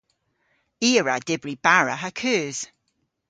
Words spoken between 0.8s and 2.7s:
I a wra dybri bara ha keus.